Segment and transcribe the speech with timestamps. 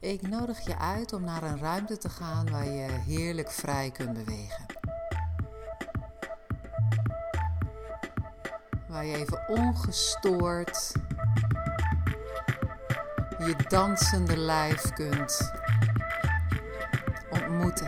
[0.00, 4.12] Ik nodig je uit om naar een ruimte te gaan waar je heerlijk vrij kunt
[4.12, 4.66] bewegen.
[8.88, 10.92] Waar je even ongestoord
[13.38, 15.52] je dansende lijf kunt
[17.30, 17.87] ontmoeten.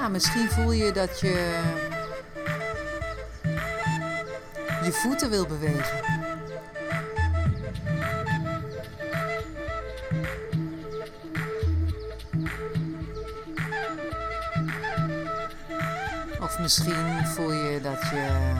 [0.00, 1.60] Ja, misschien voel je dat je
[4.84, 6.00] je voeten wil bewegen.
[16.40, 18.54] Of misschien voel je dat je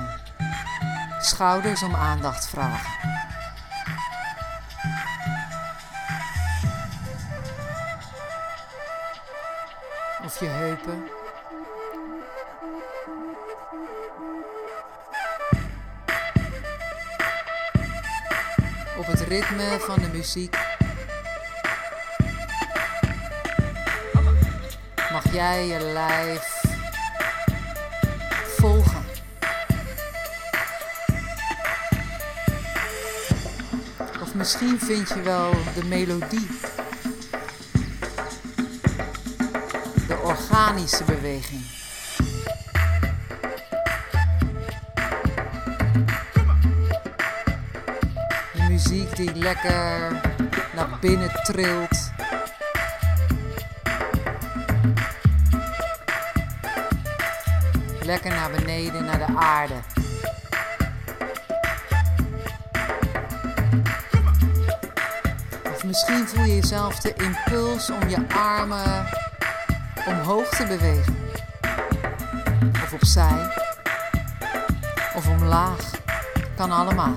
[1.20, 2.98] schouders om aandacht vragen.
[10.24, 11.18] Of je heupen.
[19.30, 20.56] Ritme van de muziek
[25.12, 26.62] mag jij je lijf
[28.56, 29.04] volgen.
[34.20, 36.48] Of misschien vind je wel de melodie.
[40.06, 41.79] De organische beweging.
[49.20, 50.12] Die lekker
[50.74, 52.12] naar binnen trilt.
[58.02, 59.74] Lekker naar beneden, naar de aarde.
[65.74, 69.06] Of misschien voel je jezelf de impuls om je armen
[70.06, 71.16] omhoog te bewegen.
[72.82, 73.52] Of opzij.
[75.14, 75.90] Of omlaag.
[76.56, 77.14] Kan allemaal.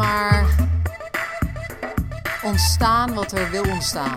[0.00, 0.46] Maar
[2.42, 4.16] ontstaan wat er wil ontstaan.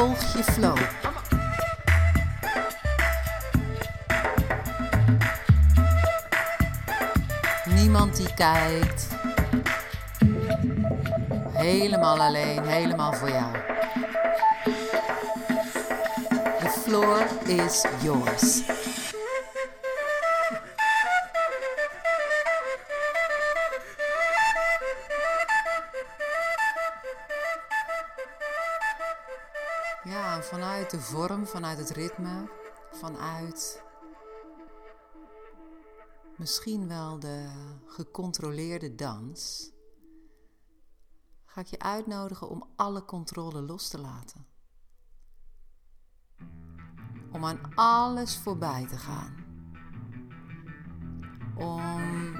[0.00, 0.78] Volg je flow.
[7.64, 9.08] Niemand die kijkt.
[11.52, 13.52] Helemaal alleen, helemaal voor jou.
[16.58, 18.62] The floor is yours.
[30.04, 32.50] Ja, vanuit de vorm, vanuit het ritme,
[32.90, 33.82] vanuit
[36.36, 37.48] misschien wel de
[37.86, 39.70] gecontroleerde dans,
[41.44, 44.46] ga ik je uitnodigen om alle controle los te laten.
[47.32, 49.44] Om aan alles voorbij te gaan.
[51.56, 52.34] Om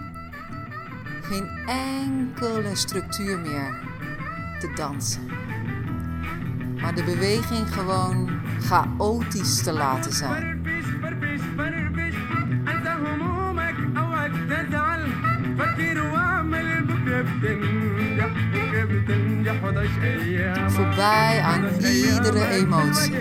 [1.23, 3.89] geen enkele structuur meer
[4.61, 5.60] te dansen
[6.82, 8.30] maar de beweging gewoon
[8.62, 10.64] chaotisch te laten zijn.
[20.68, 23.14] Voorbij aan iedere emotie.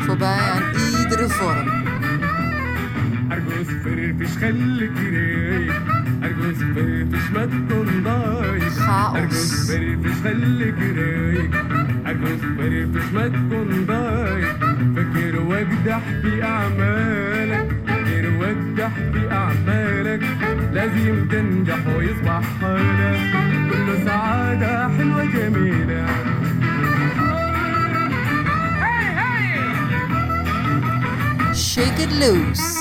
[0.00, 0.62] Voorbij aan
[0.98, 1.78] iedere vorm.
[3.32, 5.82] ارجوز فرفش خليك رايق
[6.22, 7.91] ارجوز فرفش ما تكون
[9.11, 11.51] ارجوز فرفش خليك رايق
[12.07, 14.57] ارجوز فرفش ما تكون ضايق
[14.95, 20.21] فاكر واجدح في اعمالك فاكر واجدح في اعمالك
[20.73, 23.19] لازم تنجح ويصبح حالك
[23.71, 26.05] كله سعادة حلوة جميلة
[31.53, 32.72] Shake it loose.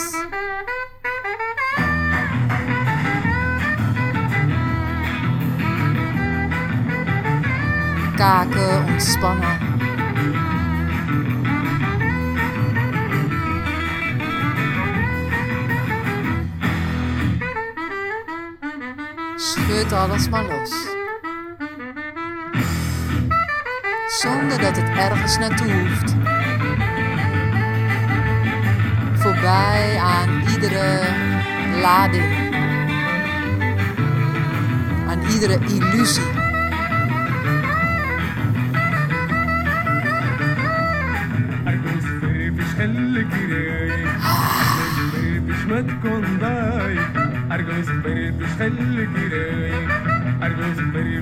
[8.22, 9.58] Kaken ontspannen.
[19.36, 20.70] Schud alles maar los.
[24.20, 26.14] Zonder dat het ergens naartoe hoeft.
[29.14, 31.00] Voorbij aan iedere
[31.80, 32.34] lading.
[35.08, 36.41] Aan iedere illusie.
[42.82, 44.08] خليك رايق
[45.14, 47.12] ارجل مش ما تكون ضايق
[47.52, 49.88] أرجو سمبريت مش خليك رايق
[50.42, 50.76] ارجل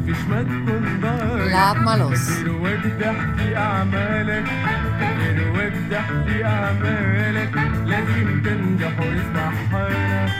[0.08, 2.40] مش ما تكون ضايق لعب ملوس.
[2.40, 4.44] الواد احكي اعمالك
[5.36, 10.32] الواد احكي اعمالك لازم تنجح واسمع حالك.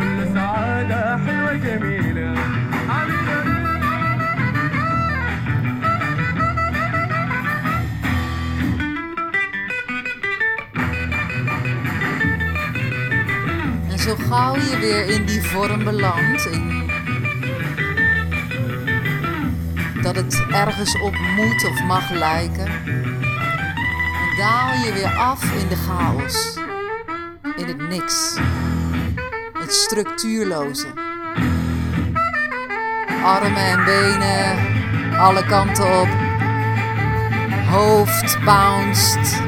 [0.00, 2.07] كل سعاده حلوة جميلة.
[14.08, 16.48] Zo gauw je weer in die vorm belandt,
[20.02, 25.76] dat het ergens op moet of mag lijken, dan daal je weer af in de
[25.76, 26.58] chaos,
[27.56, 28.36] in het niks,
[29.52, 30.86] het structuurloze.
[33.24, 36.08] Armen en benen, alle kanten op,
[37.70, 39.47] hoofd bounced.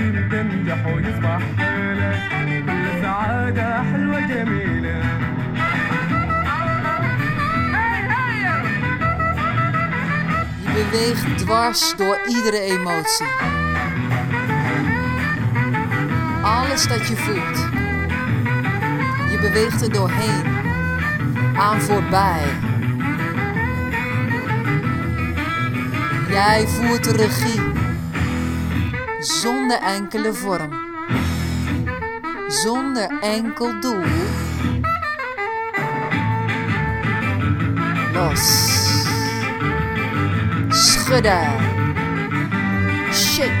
[0.00, 2.20] لازم تنجح ويصبح حالك
[2.66, 4.96] كل سعادة حلوة جميلة
[10.62, 13.26] Je beweegt dwars door iedere emotie.
[16.42, 17.58] Alles dat je voelt.
[19.30, 20.44] Je beweegt er doorheen.
[21.56, 22.42] Aan voorbij.
[26.28, 27.69] Jij voert de regie.
[29.21, 30.69] Zonder enkele vorm.
[32.47, 34.03] Zonder enkel doel.
[38.13, 38.45] Los.
[40.69, 41.59] Schudden.
[43.13, 43.60] Shake.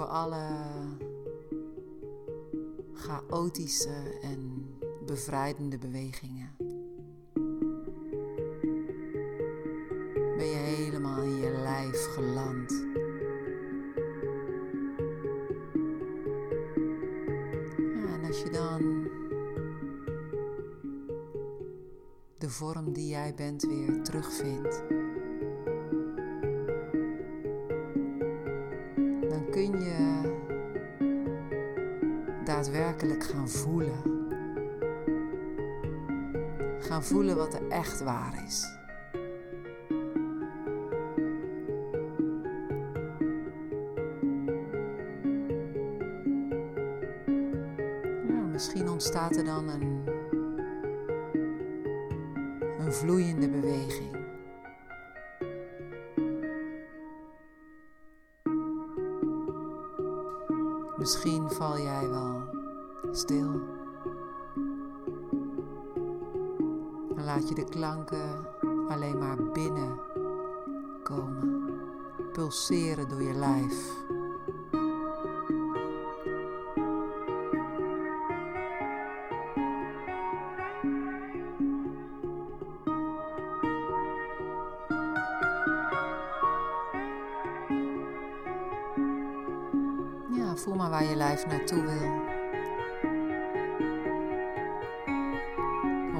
[0.00, 0.46] Door alle
[2.94, 4.66] chaotische en
[5.06, 6.56] bevrijdende bewegingen.
[10.36, 12.70] Ben je helemaal in je lijf geland.
[18.06, 19.08] En als je dan
[22.38, 24.82] de vorm die jij bent weer terugvindt,
[32.60, 34.02] daadwerkelijk gaan voelen.
[36.78, 38.78] Gaan voelen wat er echt waar is.
[48.28, 50.04] Ja, misschien ontstaat er dan een,
[52.78, 54.19] een vloeiende beweging.
[67.24, 68.46] Laat je de klanken
[68.88, 70.00] alleen maar binnen
[71.02, 71.80] komen,
[72.32, 74.08] pulseren door je lijf.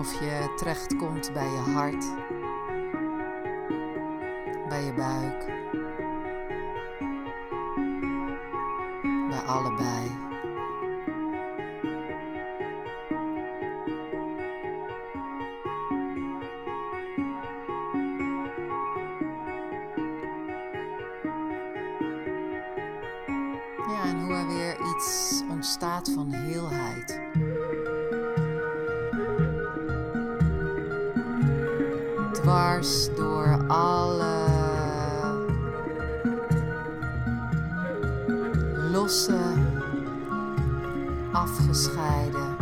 [0.00, 2.04] Of je terechtkomt bij je hart,
[4.68, 5.46] bij je buik,
[9.28, 10.10] bij allebei.
[23.88, 27.29] Ja, en hoe er weer iets ontstaat van heelheid.
[32.70, 34.46] Door alle
[38.92, 39.40] losse,
[41.32, 42.56] afgescheiden,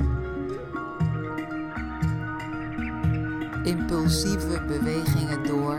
[3.63, 5.79] impulsieve bewegingen door.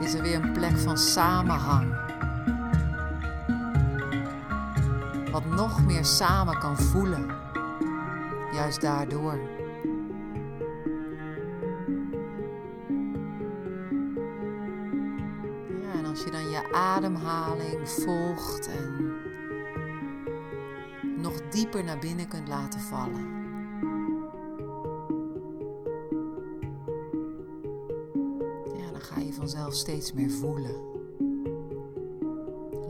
[0.00, 1.94] Is er weer een plek van samenhang.
[5.32, 7.26] Wat nog meer samen kan voelen.
[8.52, 9.61] Juist daardoor.
[16.72, 19.14] Ademhaling volgt en
[21.16, 23.40] nog dieper naar binnen kunt laten vallen.
[28.76, 30.74] Ja, dan ga je vanzelf steeds meer voelen.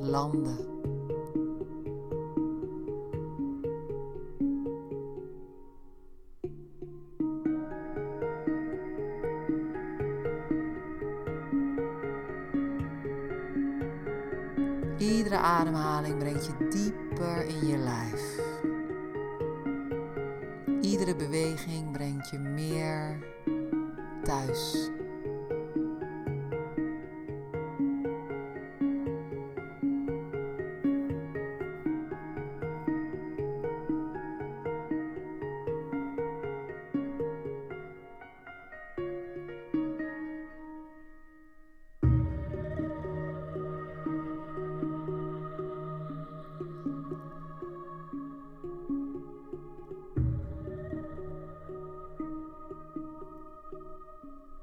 [0.01, 0.72] Landen.
[16.49, 18.41] Ademhaling brengt je dieper in je lijf.
[20.81, 23.19] Iedere beweging brengt je meer
[24.23, 24.92] thuis.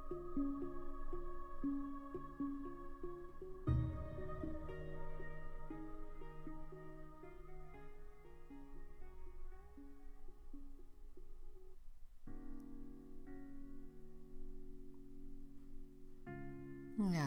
[0.10, 0.16] Ja,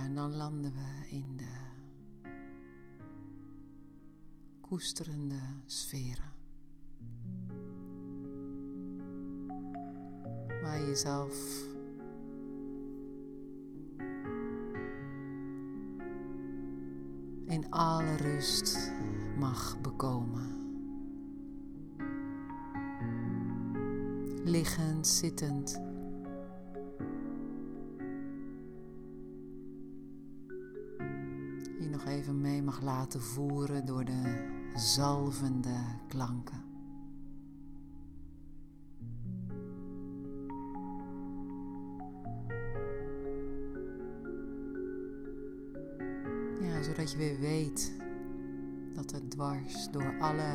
[0.05, 1.45] en dan landen we in de
[4.61, 6.33] koesterende sferen.
[10.62, 11.71] Waar je jezelf
[17.53, 18.93] in alle rust
[19.39, 20.61] mag bekomen.
[24.45, 25.81] Liggend, zittend.
[31.81, 35.77] Je nog even mee mag laten voeren door de zalvende
[36.09, 36.72] klanken.
[46.83, 47.93] Zodat je weer weet
[48.95, 50.53] dat er dwars door alle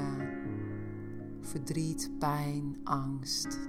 [1.41, 3.59] verdriet, pijn, angst,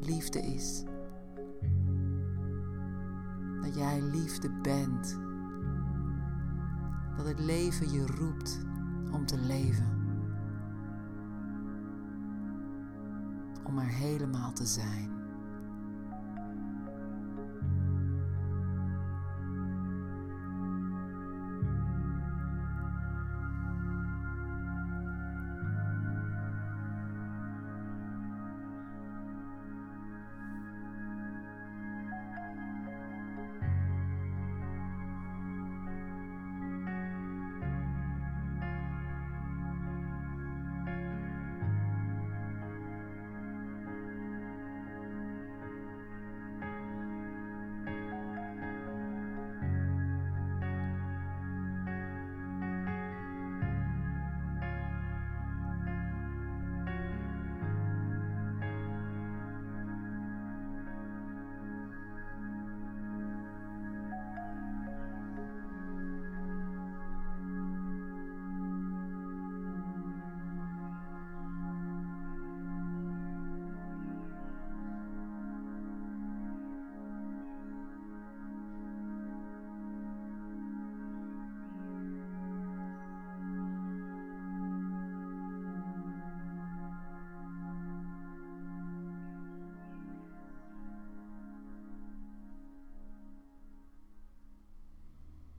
[0.00, 0.84] liefde is.
[3.62, 5.18] Dat jij liefde bent.
[7.16, 8.60] Dat het leven je roept
[9.12, 10.02] om te leven.
[13.64, 15.23] Om er helemaal te zijn.